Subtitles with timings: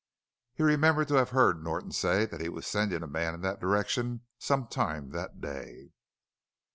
[0.55, 3.59] He remembered to have heard Norton say that he was sending a man in that
[3.59, 5.91] direction some time that day.